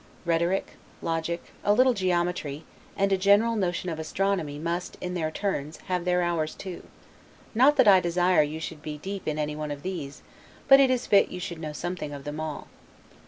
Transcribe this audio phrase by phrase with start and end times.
[0.25, 2.63] Rhetoric, logic, a little geometry,
[2.97, 6.87] and a general notion of astronomy, must, in their turns, have their hours too;
[7.53, 10.23] not that I desire you should be deep in any one of these;
[10.67, 12.67] but it is fit you should know something of them all.